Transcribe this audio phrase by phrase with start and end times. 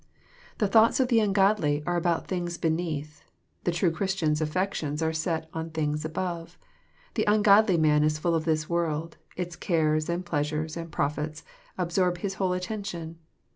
[0.57, 3.23] The .thoughts of the ungodly are about things beneath;
[3.65, 6.57] the true Chris tian's afTections are set j)n things above.
[7.13, 11.43] The ungodly man is full of^his world; its cares, and pleasures, and profits,
[11.77, 13.19] absorb^his whole attention.